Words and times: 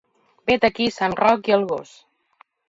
Vet 0.51 0.65
aquí 0.69 0.87
sant 0.95 1.13
Roc 1.19 1.51
i 1.53 1.57
el 1.59 1.67
gos. 1.75 1.93